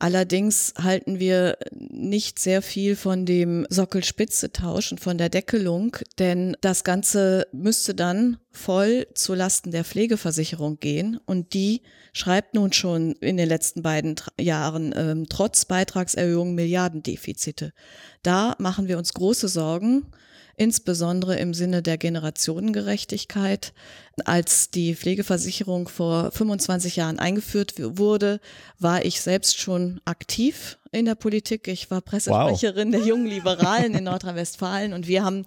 Allerdings 0.00 0.74
halten 0.76 1.20
wir 1.20 1.56
nicht 1.70 2.40
sehr 2.40 2.62
viel 2.62 2.96
von 2.96 3.26
dem 3.26 3.64
Sockelspitze-Tausch 3.70 4.90
und 4.90 5.00
von 5.00 5.18
der 5.18 5.28
Deckelung, 5.28 5.98
denn 6.18 6.56
das 6.62 6.82
Ganze 6.82 7.46
müsste 7.52 7.94
dann 7.94 8.38
voll 8.50 9.06
zu 9.14 9.34
Lasten 9.34 9.70
der 9.70 9.84
Pflegeversicherung 9.84 10.80
gehen 10.80 11.20
und 11.26 11.54
die 11.54 11.82
schreibt 12.12 12.54
nun 12.54 12.72
schon 12.72 13.12
in 13.20 13.36
den 13.36 13.48
letzten 13.48 13.82
beiden 13.82 14.16
Jahren 14.40 14.92
ähm, 14.96 15.26
trotz 15.28 15.64
Beitragserhöhung 15.64 16.56
Milliardendefizite. 16.56 17.72
Da 18.24 18.56
machen 18.58 18.88
wir 18.88 18.98
uns 18.98 19.12
große 19.12 19.46
Sorgen 19.46 20.06
insbesondere 20.60 21.38
im 21.38 21.54
Sinne 21.54 21.80
der 21.80 21.96
Generationengerechtigkeit. 21.96 23.72
Als 24.20 24.70
die 24.70 24.94
Pflegeversicherung 24.94 25.88
vor 25.88 26.30
25 26.30 26.96
Jahren 26.96 27.18
eingeführt 27.18 27.74
wurde, 27.78 28.40
war 28.78 29.04
ich 29.04 29.20
selbst 29.20 29.58
schon 29.58 30.00
aktiv 30.04 30.78
in 30.92 31.04
der 31.04 31.14
Politik. 31.14 31.68
Ich 31.68 31.90
war 31.90 32.00
Pressesprecherin 32.00 32.92
wow. 32.92 32.98
der 32.98 33.06
jungen 33.06 33.26
Liberalen 33.26 33.94
in 33.94 34.04
Nordrhein-Westfalen 34.04 34.92
und 34.92 35.06
wir 35.06 35.24
haben 35.24 35.46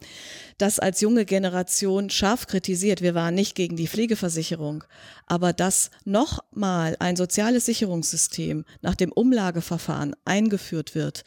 das 0.58 0.80
als 0.80 1.02
junge 1.02 1.26
Generation 1.26 2.10
scharf 2.10 2.48
kritisiert. 2.48 3.02
Wir 3.02 3.16
waren 3.16 3.36
nicht 3.36 3.56
gegen 3.56 3.76
die 3.76 3.88
Pflegeversicherung, 3.88 4.84
aber 5.28 5.52
dass 5.52 5.90
nochmal 6.06 6.96
ein 7.00 7.16
soziales 7.16 7.66
Sicherungssystem 7.66 8.66
nach 8.82 8.96
dem 8.96 9.12
Umlageverfahren 9.12 10.16
eingeführt 10.26 10.96
wird, 10.96 11.24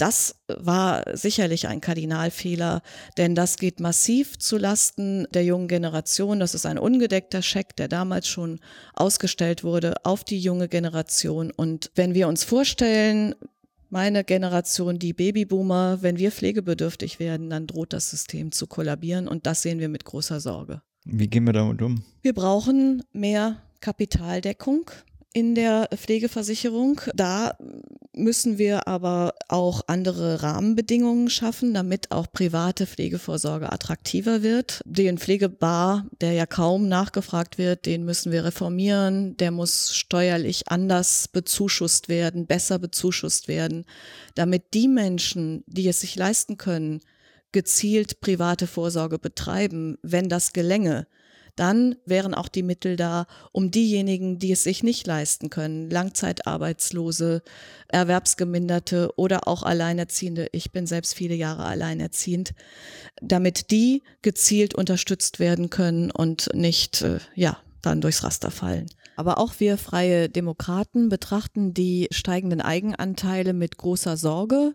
das 0.00 0.36
war 0.48 1.04
sicherlich 1.12 1.68
ein 1.68 1.82
Kardinalfehler, 1.82 2.80
denn 3.18 3.34
das 3.34 3.58
geht 3.58 3.80
massiv 3.80 4.38
zu 4.38 4.56
Lasten 4.56 5.28
der 5.32 5.44
jungen 5.44 5.68
Generation. 5.68 6.40
Das 6.40 6.54
ist 6.54 6.64
ein 6.64 6.78
ungedeckter 6.80 7.42
Scheck, 7.42 7.76
der 7.76 7.88
damals 7.88 8.28
schon 8.28 8.60
ausgestellt 8.94 9.64
wurde 9.64 9.94
auf 10.04 10.24
die 10.24 10.38
junge 10.38 10.68
Generation. 10.68 11.50
Und 11.50 11.90
wenn 11.94 12.14
wir 12.14 12.28
uns 12.28 12.44
vorstellen, 12.44 13.34
meine 13.90 14.24
Generation, 14.24 14.98
die 14.98 15.12
Babyboomer, 15.12 15.98
wenn 16.00 16.18
wir 16.18 16.30
pflegebedürftig 16.30 17.18
werden, 17.18 17.50
dann 17.50 17.66
droht 17.66 17.92
das 17.92 18.10
System 18.10 18.52
zu 18.52 18.66
kollabieren 18.66 19.28
und 19.28 19.46
das 19.46 19.62
sehen 19.62 19.80
wir 19.80 19.88
mit 19.88 20.04
großer 20.04 20.40
Sorge. 20.40 20.82
Wie 21.04 21.28
gehen 21.28 21.44
wir 21.44 21.52
damit 21.52 21.82
um? 21.82 22.02
Wir 22.22 22.34
brauchen 22.34 23.02
mehr 23.12 23.62
Kapitaldeckung 23.80 24.90
in 25.32 25.54
der 25.54 25.88
Pflegeversicherung. 25.94 27.00
Da 27.14 27.56
müssen 28.12 28.58
wir 28.58 28.88
aber 28.88 29.34
auch 29.48 29.82
andere 29.86 30.42
Rahmenbedingungen 30.42 31.30
schaffen, 31.30 31.72
damit 31.72 32.10
auch 32.10 32.32
private 32.32 32.86
Pflegevorsorge 32.86 33.72
attraktiver 33.72 34.42
wird. 34.42 34.80
Den 34.84 35.18
Pflegebar, 35.18 36.06
der 36.20 36.32
ja 36.32 36.46
kaum 36.46 36.88
nachgefragt 36.88 37.58
wird, 37.58 37.86
den 37.86 38.04
müssen 38.04 38.32
wir 38.32 38.44
reformieren. 38.44 39.36
Der 39.36 39.52
muss 39.52 39.94
steuerlich 39.94 40.68
anders 40.68 41.28
bezuschusst 41.28 42.08
werden, 42.08 42.46
besser 42.46 42.78
bezuschusst 42.78 43.46
werden, 43.46 43.84
damit 44.34 44.74
die 44.74 44.88
Menschen, 44.88 45.62
die 45.66 45.88
es 45.88 46.00
sich 46.00 46.16
leisten 46.16 46.56
können, 46.56 47.00
gezielt 47.52 48.20
private 48.20 48.66
Vorsorge 48.66 49.18
betreiben, 49.18 49.98
wenn 50.02 50.28
das 50.28 50.52
gelänge 50.52 51.06
dann 51.56 51.96
wären 52.06 52.34
auch 52.34 52.48
die 52.48 52.62
Mittel 52.62 52.96
da, 52.96 53.26
um 53.52 53.70
diejenigen, 53.70 54.38
die 54.38 54.52
es 54.52 54.64
sich 54.64 54.82
nicht 54.82 55.06
leisten 55.06 55.50
können, 55.50 55.90
Langzeitarbeitslose, 55.90 57.42
Erwerbsgeminderte 57.88 59.10
oder 59.16 59.46
auch 59.48 59.62
Alleinerziehende, 59.62 60.48
ich 60.52 60.72
bin 60.72 60.86
selbst 60.86 61.14
viele 61.14 61.34
Jahre 61.34 61.64
alleinerziehend, 61.64 62.54
damit 63.20 63.70
die 63.70 64.02
gezielt 64.22 64.74
unterstützt 64.74 65.40
werden 65.40 65.70
können 65.70 66.10
und 66.10 66.50
nicht, 66.54 67.02
äh, 67.02 67.18
ja, 67.34 67.58
dann 67.82 68.00
durchs 68.00 68.24
Raster 68.24 68.50
fallen. 68.50 68.86
Aber 69.16 69.38
auch 69.38 69.54
wir 69.58 69.76
freie 69.76 70.28
Demokraten 70.28 71.08
betrachten 71.08 71.74
die 71.74 72.08
steigenden 72.10 72.60
Eigenanteile 72.60 73.52
mit 73.52 73.76
großer 73.76 74.16
Sorge. 74.16 74.74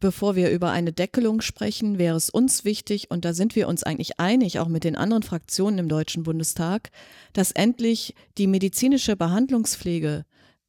Bevor 0.00 0.36
wir 0.36 0.50
über 0.50 0.70
eine 0.70 0.92
Deckelung 0.92 1.40
sprechen, 1.40 1.98
wäre 1.98 2.16
es 2.16 2.30
uns 2.30 2.64
wichtig, 2.64 3.10
und 3.10 3.24
da 3.24 3.32
sind 3.32 3.56
wir 3.56 3.68
uns 3.68 3.82
eigentlich 3.82 4.20
einig, 4.20 4.58
auch 4.58 4.68
mit 4.68 4.84
den 4.84 4.96
anderen 4.96 5.22
Fraktionen 5.22 5.78
im 5.78 5.88
Deutschen 5.88 6.24
Bundestag, 6.24 6.90
dass 7.32 7.52
endlich 7.52 8.14
die 8.36 8.46
medizinische 8.46 9.16
Behandlungspflege 9.16 10.24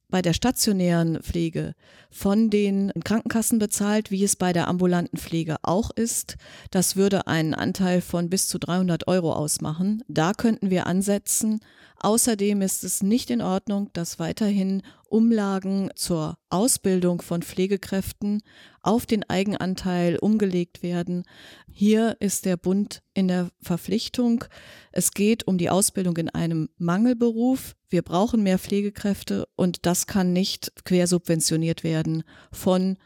bei 0.10 0.22
der 0.22 0.34
stationären 0.34 1.22
Pflege 1.22 1.74
von 2.10 2.50
den 2.50 2.92
Krankenkassen 3.04 3.60
bezahlt, 3.60 4.12
wie 4.12 4.24
es 4.24 4.36
bei 4.36 4.54
der 4.54 4.68
ambulanten 4.68 5.18
Pflege 5.18 5.58
auch 5.64 5.90
ist. 5.92 6.38
Das 6.72 6.96
würde 6.96 7.28
einen 7.28 7.54
Anteil 7.54 8.02
von 8.02 8.30
bis 8.30 8.48
zu 8.48 8.60
300 8.60 9.08
Euro 9.08 9.34
ausmachen. 9.34 10.04
Da 10.08 10.34
könnten 10.34 10.70
wir 10.70 10.88
ansetzen. 10.88 11.60
Außerdem 12.00 12.62
ist 12.62 12.84
es 12.84 13.02
nicht 13.02 13.30
in 13.30 13.42
Ordnung, 13.42 13.90
dass 13.94 14.20
weiterhin 14.20 14.82
Umlagen 15.08 15.90
zur 15.96 16.38
Ausbildung 16.50 17.22
von 17.22 17.42
Pflegekräften 17.42 18.42
auf 18.82 19.06
den 19.06 19.24
Eigenanteil 19.30 20.18
umgelegt 20.18 20.84
werden. 20.84 21.24
Hier 21.72 22.18
ist 22.20 22.46
der 22.46 22.58
Bund 22.58 23.02
in 23.14 23.28
der 23.28 23.50
Verpflichtung. 23.62 24.46
Es 24.92 25.12
geht 25.12 25.48
um 25.48 25.58
die 25.58 25.70
Ausbildung 25.70 26.18
in 26.18 26.30
einem 26.30 26.70
Mangelberuf. 26.78 27.76
Wir 27.90 28.02
brauchen 28.02 28.44
mehr 28.44 28.60
Pflegekräfte 28.60 29.48
und 29.56 29.86
das 29.86 30.06
kann 30.06 30.34
nicht 30.34 30.74
quersubventioniert 30.84 31.84
werden 31.84 32.24
von 32.52 32.98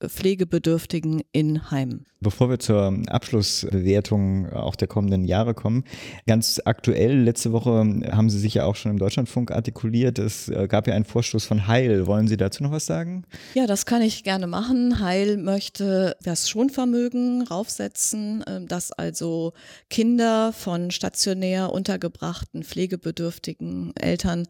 Pflegebedürftigen 0.00 1.22
in 1.32 1.70
Heimen. 1.70 2.06
Bevor 2.22 2.50
wir 2.50 2.58
zur 2.58 3.00
Abschlussbewertung 3.06 4.52
auch 4.52 4.76
der 4.76 4.88
kommenden 4.88 5.24
Jahre 5.24 5.54
kommen, 5.54 5.84
ganz 6.26 6.60
aktuell, 6.62 7.18
letzte 7.18 7.52
Woche 7.52 7.70
haben 8.12 8.28
Sie 8.28 8.38
sich 8.38 8.52
ja 8.52 8.66
auch 8.66 8.76
schon 8.76 8.90
im 8.90 8.98
Deutschlandfunk 8.98 9.50
artikuliert. 9.50 10.18
Es 10.18 10.50
äh, 10.50 10.68
gab 10.68 10.86
ja 10.86 10.92
einen 10.92 11.06
Vorstoß 11.06 11.46
von 11.46 11.66
Heil. 11.66 12.06
Wollen 12.06 12.28
Sie 12.28 12.36
dazu 12.36 12.62
noch 12.62 12.72
was 12.72 12.84
sagen? 12.84 13.24
Ja, 13.54 13.66
das 13.66 13.86
kann 13.86 14.02
ich 14.02 14.22
gerne 14.22 14.46
machen. 14.46 15.00
Heil 15.00 15.38
möchte 15.38 16.14
das 16.22 16.50
Schonvermögen 16.50 17.40
raufsetzen, 17.40 18.44
dass 18.68 18.92
also 18.92 19.54
Kinder 19.88 20.52
von 20.52 20.90
stationär 20.90 21.72
untergebrachten 21.72 22.64
pflegebedürftigen 22.64 23.96
Eltern 23.96 24.46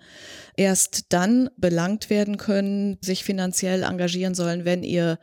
erst 0.57 1.13
dann 1.13 1.51
belangt 1.57 2.11
werden 2.11 2.37
können, 2.37 2.99
sich 3.01 3.23
finanziell 3.23 3.85
engagieren 3.85 4.35
sollen, 4.35 4.65
wenn 4.65 4.83
ihr 4.83 5.21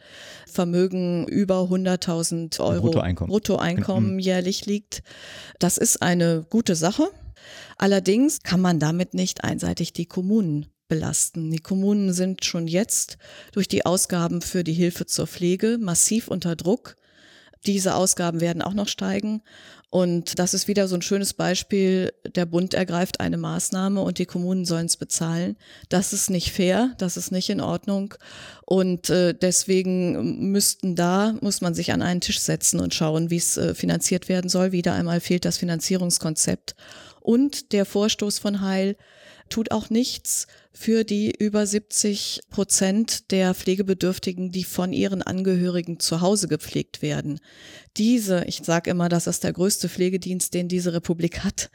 Vermögen 0.50 1.28
über 1.28 1.64
100.000 1.64 2.37
Euro 2.60 2.82
Bruttoeinkommen, 2.82 3.30
Bruttoeinkommen 3.30 4.14
mhm. 4.14 4.20
jährlich 4.20 4.66
liegt. 4.66 5.04
Das 5.60 5.78
ist 5.78 6.02
eine 6.02 6.46
gute 6.50 6.76
Sache. 6.76 7.10
Allerdings 7.78 8.42
kann 8.44 8.62
man 8.62 8.80
damit 8.80 9.14
nicht 9.14 9.44
einseitig 9.44 9.94
die 9.94 10.06
Kommunen 10.06 10.68
belasten. 10.88 11.52
Die 11.52 11.60
Kommunen 11.60 12.14
sind 12.14 12.46
schon 12.46 12.68
jetzt 12.68 13.18
durch 13.52 13.68
die 13.68 13.86
Ausgaben 13.86 14.42
für 14.42 14.64
die 14.64 14.74
Hilfe 14.74 15.06
zur 15.06 15.28
Pflege 15.28 15.78
massiv 15.80 16.28
unter 16.28 16.56
Druck. 16.56 16.96
Diese 17.66 17.96
Ausgaben 17.96 18.42
werden 18.42 18.62
auch 18.62 18.74
noch 18.74 18.88
steigen. 18.88 19.42
Und 19.90 20.38
das 20.38 20.54
ist 20.54 20.68
wieder 20.68 20.88
so 20.88 20.96
ein 20.96 21.02
schönes 21.02 21.34
Beispiel. 21.34 22.12
Der 22.36 22.46
Bund 22.46 22.74
ergreift 22.74 23.22
eine 23.22 23.38
Maßnahme 23.38 24.02
und 24.02 24.18
die 24.18 24.26
Kommunen 24.26 24.66
sollen 24.66 24.88
es 24.88 24.98
bezahlen. 24.98 25.56
Das 25.88 26.12
ist 26.12 26.30
nicht 26.30 26.52
fair, 26.52 26.94
das 26.98 27.16
ist 27.16 27.32
nicht 27.32 27.50
in 27.50 27.62
Ordnung. 27.62 28.14
Und 28.66 29.10
äh, 29.10 29.34
deswegen 29.34 30.52
müssten 30.52 30.96
da, 30.96 31.36
muss 31.40 31.62
man 31.62 31.74
sich 31.74 31.94
an 31.94 32.02
einen 32.02 32.20
Tisch 32.20 32.42
setzen 32.42 32.82
und 32.82 32.94
schauen, 32.94 33.30
wie 33.30 33.38
es 33.38 33.56
äh, 33.56 33.74
finanziert 33.74 34.28
werden 34.28 34.50
soll. 34.50 34.74
Wieder 34.74 34.94
einmal 34.94 35.22
fehlt 35.22 35.46
das 35.46 35.58
Finanzierungskonzept. 35.58 36.76
Und 37.22 37.72
der 37.72 37.86
Vorstoß 37.86 38.40
von 38.40 38.62
Heil 38.62 38.98
tut 39.50 39.72
auch 39.72 39.90
nichts 39.90 40.48
für 40.80 41.04
die 41.04 41.34
über 41.36 41.66
70 41.66 42.42
Prozent 42.52 43.32
der 43.32 43.56
Pflegebedürftigen, 43.56 44.52
die 44.52 44.64
von 44.64 44.94
ihren 44.94 45.24
Angehörigen 45.24 46.00
zu 46.00 46.22
Hause 46.22 46.48
gepflegt 46.48 47.02
werden. 47.02 47.40
Diese, 47.98 48.44
ich 48.46 48.62
sage 48.64 48.92
immer, 48.92 49.10
das 49.10 49.28
ist 49.28 49.44
der 49.44 49.52
größte 49.54 49.90
Pflegedienst, 49.90 50.54
den 50.54 50.68
diese 50.68 50.94
Republik 50.94 51.44
hat. 51.44 51.72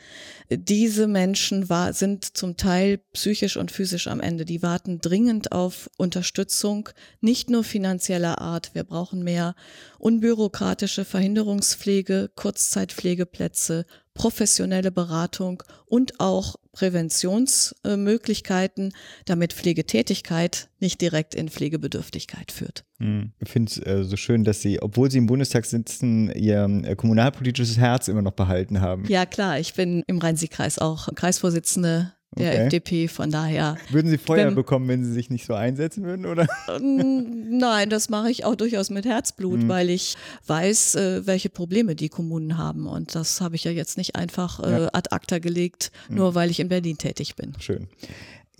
Diese 0.50 1.08
Menschen 1.08 1.68
war, 1.68 1.92
sind 1.92 2.36
zum 2.36 2.56
Teil 2.56 2.98
psychisch 3.12 3.56
und 3.56 3.72
physisch 3.72 4.06
am 4.06 4.20
Ende. 4.20 4.44
Die 4.44 4.62
warten 4.62 5.00
dringend 5.00 5.50
auf 5.52 5.90
Unterstützung, 5.96 6.88
nicht 7.20 7.50
nur 7.50 7.64
finanzieller 7.64 8.40
Art. 8.40 8.72
Wir 8.74 8.84
brauchen 8.84 9.24
mehr 9.24 9.56
unbürokratische 9.98 11.04
Verhinderungspflege, 11.04 12.30
Kurzzeitpflegeplätze, 12.36 13.84
professionelle 14.14 14.92
Beratung 14.92 15.62
und 15.86 16.20
auch 16.20 16.54
Präventionsmöglichkeiten, 16.72 18.92
damit 19.24 19.52
Pflegetätigkeit 19.52 20.68
nicht 20.82 21.00
direkt 21.00 21.34
in 21.34 21.48
Pflegebedürftigkeit 21.48 22.52
führt. 22.52 22.84
Hm. 22.98 23.32
Ich 23.38 23.48
finde 23.48 23.70
es 23.70 23.78
äh, 23.78 24.04
so 24.04 24.16
schön, 24.16 24.44
dass 24.44 24.60
Sie, 24.60 24.82
obwohl 24.82 25.10
Sie 25.10 25.18
im 25.18 25.26
Bundestag 25.26 25.64
sitzen, 25.64 26.30
Ihr 26.32 26.64
äh, 26.84 26.94
kommunalpolitisches 26.94 27.78
Herz 27.78 28.08
immer 28.08 28.22
noch 28.22 28.32
behalten 28.32 28.80
haben. 28.80 29.04
Ja 29.08 29.24
klar, 29.24 29.58
ich 29.58 29.74
bin 29.74 30.02
im 30.06 30.18
Rhein-Sieg-Kreis 30.18 30.78
auch 30.78 31.08
Kreisvorsitzende 31.14 32.12
der 32.38 32.52
okay. 32.52 32.62
FDP. 32.64 33.08
Von 33.08 33.30
daher. 33.30 33.76
Würden 33.90 34.10
Sie 34.10 34.18
Feuer 34.18 34.46
wenn, 34.46 34.54
bekommen, 34.54 34.88
wenn 34.88 35.04
Sie 35.04 35.12
sich 35.12 35.30
nicht 35.30 35.46
so 35.46 35.54
einsetzen 35.54 36.04
würden, 36.04 36.26
oder? 36.26 36.46
Nein, 36.80 37.90
das 37.90 38.08
mache 38.08 38.30
ich 38.30 38.44
auch 38.44 38.54
durchaus 38.54 38.90
mit 38.90 39.04
Herzblut, 39.04 39.64
mhm. 39.64 39.68
weil 39.68 39.90
ich 39.90 40.16
weiß, 40.46 40.94
äh, 40.94 41.26
welche 41.26 41.50
Probleme 41.50 41.94
die 41.94 42.08
Kommunen 42.08 42.58
haben. 42.58 42.86
Und 42.86 43.14
das 43.14 43.40
habe 43.40 43.56
ich 43.56 43.64
ja 43.64 43.70
jetzt 43.70 43.98
nicht 43.98 44.16
einfach 44.16 44.60
äh, 44.60 44.88
ad 44.92 45.10
acta 45.10 45.38
gelegt, 45.38 45.92
mhm. 46.08 46.16
nur 46.16 46.34
weil 46.34 46.50
ich 46.50 46.60
in 46.60 46.68
Berlin 46.68 46.98
tätig 46.98 47.36
bin. 47.36 47.52
Schön. 47.58 47.88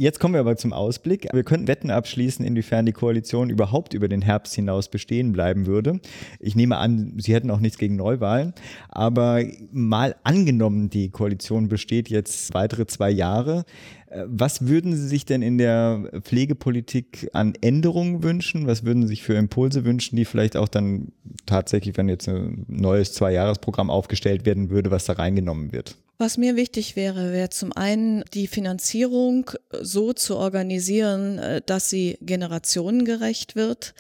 Jetzt 0.03 0.19
kommen 0.19 0.35
wir 0.35 0.41
aber 0.41 0.57
zum 0.57 0.73
Ausblick. 0.73 1.29
Wir 1.33 1.45
könnten 1.45 1.69
Wetten 1.69 1.93
abschließen, 1.93 2.45
inwiefern 2.45 2.87
die 2.87 2.93
Koalition 2.93 3.51
überhaupt 3.51 3.95
über 3.95 4.09
den 4.09 4.21
Herbst 4.21 4.53
hinaus 4.53 4.89
bestehen 4.89 5.31
bleiben 5.31 5.67
würde. 5.67 6.01
Ich 6.41 6.57
nehme 6.57 6.79
an, 6.79 7.15
Sie 7.19 7.33
hätten 7.33 7.53
auch 7.53 7.61
nichts 7.61 7.79
gegen 7.79 7.95
Neuwahlen. 7.95 8.53
Aber 8.89 9.45
mal 9.71 10.17
angenommen, 10.25 10.91
die 10.91 11.11
Koalition 11.11 11.69
besteht 11.69 12.09
jetzt 12.09 12.53
weitere 12.53 12.87
zwei 12.87 13.13
Jahre. 13.13 13.65
Äh, 14.09 14.25
was 14.27 14.67
würden 14.67 14.97
Sie 14.97 15.07
sich 15.07 15.25
denn 15.25 15.41
in 15.41 15.57
der 15.57 16.11
Pflegepolitik 16.23 17.31
an 17.33 17.55
Änderungen 17.61 18.25
wünschen? 18.25 18.67
Was 18.67 18.85
würden 18.85 19.03
Sie 19.03 19.09
sich 19.11 19.23
für 19.23 19.35
Impulse 19.35 19.85
wünschen, 19.85 20.17
die 20.17 20.25
vielleicht 20.25 20.57
auch 20.57 20.67
dann 20.67 21.13
tatsächlich, 21.47 21.97
wenn 21.97 22.09
jetzt 22.09 22.29
ein 22.29 22.67
neues 22.67 23.13
Zweijahresprogramm 23.13 23.89
aufgestellt 23.89 24.47
werden 24.47 24.69
würde, 24.69 24.91
was 24.91 25.05
da 25.05 25.13
reingenommen 25.13 25.71
wird? 25.71 25.97
Was 26.23 26.39
mir 26.39 26.55
wichtig 26.55 26.95
wäre, 26.95 27.33
wäre 27.33 27.51
zum 27.51 27.73
einen 27.73 28.23
die 28.33 28.47
Finanzierung 28.47 29.51
so 29.73 30.13
zu 30.13 30.37
organisieren, 30.37 31.41
äh, 31.41 31.63
dass 31.67 31.91
sie 31.91 32.17
generationengerecht 32.21 33.57
wird. 33.57 33.93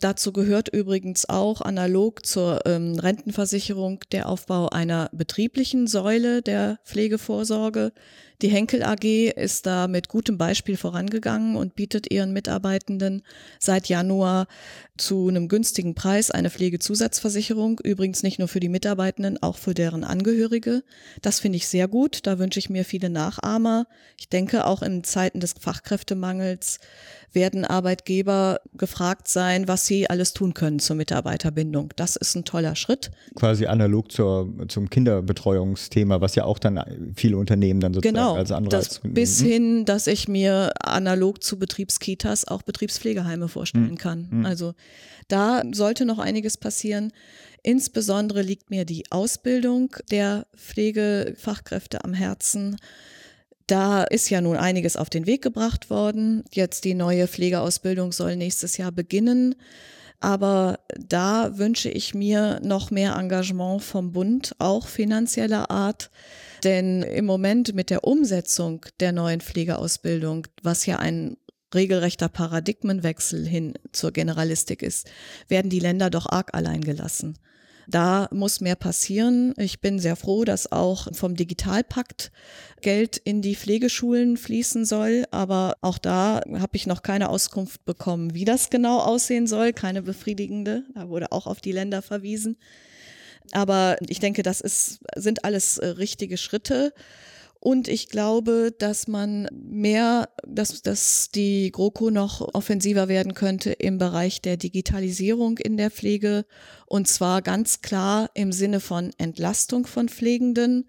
Dazu 0.00 0.32
gehört 0.32 0.70
übrigens 0.70 1.28
auch 1.28 1.60
analog 1.60 2.26
zur 2.26 2.66
ähm, 2.66 2.98
Rentenversicherung 2.98 4.00
der 4.10 4.28
Aufbau 4.28 4.70
einer 4.70 5.08
betrieblichen 5.12 5.86
Säule 5.86 6.42
der 6.42 6.80
Pflegevorsorge. 6.84 7.92
Die 8.40 8.48
Henkel 8.48 8.84
AG 8.84 9.04
ist 9.34 9.66
da 9.66 9.88
mit 9.88 10.08
gutem 10.08 10.38
Beispiel 10.38 10.76
vorangegangen 10.76 11.56
und 11.56 11.74
bietet 11.74 12.12
ihren 12.12 12.32
Mitarbeitenden 12.32 13.22
seit 13.58 13.88
Januar 13.88 14.46
zu 14.96 15.28
einem 15.28 15.48
günstigen 15.48 15.96
Preis 15.96 16.30
eine 16.30 16.50
Pflegezusatzversicherung. 16.50 17.80
Übrigens 17.82 18.22
nicht 18.22 18.38
nur 18.38 18.46
für 18.46 18.60
die 18.60 18.68
Mitarbeitenden, 18.68 19.42
auch 19.42 19.56
für 19.56 19.74
deren 19.74 20.04
Angehörige. 20.04 20.84
Das 21.20 21.40
finde 21.40 21.56
ich 21.56 21.66
sehr 21.66 21.88
gut. 21.88 22.20
Da 22.28 22.38
wünsche 22.38 22.60
ich 22.60 22.70
mir 22.70 22.84
viele 22.84 23.10
Nachahmer. 23.10 23.86
Ich 24.18 24.28
denke, 24.28 24.66
auch 24.66 24.82
in 24.82 25.02
Zeiten 25.02 25.40
des 25.40 25.54
Fachkräftemangels 25.58 26.78
werden 27.32 27.64
Arbeitgeber 27.64 28.60
gefragt 28.74 29.28
sein, 29.28 29.68
was 29.68 29.86
sie 29.86 30.08
alles 30.08 30.32
tun 30.32 30.54
können 30.54 30.78
zur 30.78 30.96
Mitarbeiterbindung. 30.96 31.92
Das 31.96 32.16
ist 32.16 32.34
ein 32.34 32.44
toller 32.44 32.74
Schritt. 32.74 33.10
Quasi 33.34 33.66
analog 33.66 34.10
zur, 34.10 34.48
zum 34.68 34.88
Kinderbetreuungsthema, 34.88 36.20
was 36.20 36.34
ja 36.34 36.44
auch 36.44 36.58
dann 36.58 37.12
viele 37.14 37.36
Unternehmen 37.36 37.80
dann 37.80 37.94
sozusagen 37.94 38.14
genau, 38.14 38.27
als 38.34 38.52
Anreiz 38.52 38.70
das 38.70 39.00
Bis 39.02 39.40
hin, 39.40 39.84
dass 39.84 40.06
ich 40.06 40.28
mir 40.28 40.72
analog 40.80 41.42
zu 41.42 41.58
Betriebskitas 41.58 42.46
auch 42.46 42.62
Betriebspflegeheime 42.62 43.48
vorstellen 43.48 43.92
mhm. 43.92 43.98
kann. 43.98 44.28
Mhm. 44.30 44.46
Also 44.46 44.74
da 45.28 45.62
sollte 45.72 46.04
noch 46.04 46.18
einiges 46.18 46.56
passieren. 46.56 47.12
Insbesondere 47.62 48.42
liegt 48.42 48.70
mir 48.70 48.84
die 48.84 49.04
Ausbildung 49.10 49.94
der 50.10 50.46
Pflegefachkräfte 50.56 52.04
am 52.04 52.14
Herzen. 52.14 52.76
Da 53.66 54.04
ist 54.04 54.30
ja 54.30 54.40
nun 54.40 54.56
einiges 54.56 54.96
auf 54.96 55.10
den 55.10 55.26
Weg 55.26 55.42
gebracht 55.42 55.90
worden. 55.90 56.44
Jetzt 56.52 56.84
die 56.84 56.94
neue 56.94 57.28
Pflegeausbildung 57.28 58.12
soll 58.12 58.36
nächstes 58.36 58.78
Jahr 58.78 58.92
beginnen. 58.92 59.54
Aber 60.20 60.80
da 60.96 61.58
wünsche 61.58 61.90
ich 61.90 62.14
mir 62.14 62.60
noch 62.62 62.90
mehr 62.90 63.14
Engagement 63.14 63.82
vom 63.82 64.12
Bund, 64.12 64.54
auch 64.58 64.88
finanzieller 64.88 65.70
Art. 65.70 66.10
Denn 66.64 67.02
im 67.02 67.24
Moment 67.24 67.74
mit 67.74 67.90
der 67.90 68.04
Umsetzung 68.04 68.84
der 68.98 69.12
neuen 69.12 69.40
Pflegeausbildung, 69.40 70.48
was 70.62 70.86
ja 70.86 70.98
ein 70.98 71.36
regelrechter 71.74 72.28
Paradigmenwechsel 72.28 73.46
hin 73.46 73.74
zur 73.92 74.12
Generalistik 74.12 74.82
ist, 74.82 75.08
werden 75.48 75.70
die 75.70 75.80
Länder 75.80 76.10
doch 76.10 76.26
arg 76.26 76.54
allein 76.54 76.80
gelassen. 76.80 77.38
Da 77.90 78.28
muss 78.32 78.60
mehr 78.60 78.76
passieren. 78.76 79.54
Ich 79.56 79.80
bin 79.80 79.98
sehr 79.98 80.14
froh, 80.14 80.44
dass 80.44 80.70
auch 80.70 81.08
vom 81.14 81.36
Digitalpakt 81.36 82.30
Geld 82.82 83.16
in 83.16 83.40
die 83.40 83.56
Pflegeschulen 83.56 84.36
fließen 84.36 84.84
soll. 84.84 85.24
Aber 85.30 85.74
auch 85.80 85.96
da 85.96 86.42
habe 86.52 86.76
ich 86.76 86.86
noch 86.86 87.02
keine 87.02 87.30
Auskunft 87.30 87.86
bekommen, 87.86 88.34
wie 88.34 88.44
das 88.44 88.68
genau 88.68 88.98
aussehen 88.98 89.46
soll. 89.46 89.72
Keine 89.72 90.02
befriedigende. 90.02 90.84
Da 90.94 91.08
wurde 91.08 91.32
auch 91.32 91.46
auf 91.46 91.62
die 91.62 91.72
Länder 91.72 92.02
verwiesen. 92.02 92.58
Aber 93.52 93.96
ich 94.06 94.20
denke, 94.20 94.42
das 94.42 94.60
ist, 94.60 95.00
sind 95.16 95.46
alles 95.46 95.78
äh, 95.78 95.86
richtige 95.86 96.36
Schritte. 96.36 96.92
Und 97.68 97.86
ich 97.86 98.08
glaube, 98.08 98.74
dass 98.78 99.08
man 99.08 99.46
mehr, 99.52 100.30
dass, 100.46 100.80
dass 100.80 101.28
die 101.28 101.70
GroKo 101.70 102.08
noch 102.08 102.54
offensiver 102.54 103.08
werden 103.08 103.34
könnte 103.34 103.72
im 103.72 103.98
Bereich 103.98 104.40
der 104.40 104.56
Digitalisierung 104.56 105.58
in 105.58 105.76
der 105.76 105.90
Pflege. 105.90 106.46
Und 106.86 107.08
zwar 107.08 107.42
ganz 107.42 107.82
klar 107.82 108.30
im 108.32 108.52
Sinne 108.52 108.80
von 108.80 109.10
Entlastung 109.18 109.86
von 109.86 110.08
Pflegenden, 110.08 110.88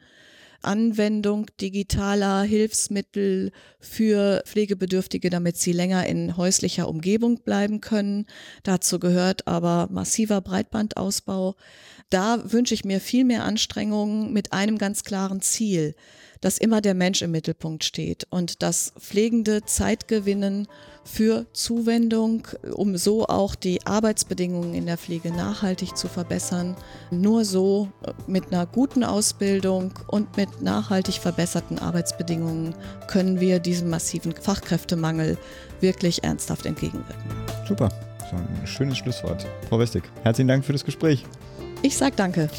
Anwendung 0.62 1.48
digitaler 1.60 2.44
Hilfsmittel 2.44 3.52
für 3.82 4.42
Pflegebedürftige, 4.46 5.30
damit 5.30 5.58
sie 5.58 5.74
länger 5.74 6.06
in 6.06 6.38
häuslicher 6.38 6.88
Umgebung 6.88 7.44
bleiben 7.44 7.82
können. 7.82 8.26
Dazu 8.64 9.00
gehört 9.00 9.48
aber 9.48 9.90
massiver 9.92 10.40
Breitbandausbau. 10.40 11.56
Da 12.10 12.42
wünsche 12.50 12.74
ich 12.74 12.86
mir 12.86 13.02
viel 13.02 13.26
mehr 13.26 13.44
Anstrengungen 13.44 14.32
mit 14.32 14.54
einem 14.54 14.78
ganz 14.78 15.04
klaren 15.04 15.42
Ziel 15.42 15.94
dass 16.42 16.58
immer 16.58 16.82
der 16.82 16.94
Mensch 16.94 17.22
im 17.22 17.32
Mittelpunkt 17.32 17.84
steht 17.84 18.28
und 18.30 18.62
dass 18.62 18.94
Pflegende 19.00 19.64
Zeit 19.66 20.08
gewinnen 20.08 20.68
für 21.04 21.46
Zuwendung, 21.54 22.48
um 22.74 22.98
so 22.98 23.26
auch 23.26 23.56
die 23.56 23.86
Arbeitsbedingungen 23.86 24.74
in 24.74 24.86
der 24.86 24.98
Pflege 24.98 25.32
nachhaltig 25.32 25.98
zu 25.98 26.08
verbessern. 26.08 26.76
Nur 27.10 27.46
so 27.46 27.90
äh, 28.04 28.12
mit 28.28 28.52
einer 28.52 28.66
guten 28.66 29.04
Ausbildung 29.04 29.94
und 30.08 30.38
mit 30.38 30.62
nachhaltig 30.62 31.16
verbesserten 31.16 31.80
Arbeitsbedingungen 31.80 32.76
können 33.08 33.40
wir 33.40 33.60
diesem 33.60 33.90
massiven 33.90 34.34
Fachkräftemangel 34.34 35.38
wirklich 35.82 36.24
ernsthaft 36.24 36.66
entgegenwirken. 36.66 37.32
Super, 37.68 37.90
so 38.30 38.36
ein 38.36 38.68
schönes 38.68 38.98
Schlusswort. 38.98 39.46
Frau 39.68 39.80
Westig, 39.80 40.04
herzlichen 40.24 40.48
Dank 40.48 40.66
für 40.66 40.74
das 40.74 40.86
Gespräch. 40.86 41.26
Ich 41.82 41.98
sage 41.98 42.14
danke. 42.16 42.50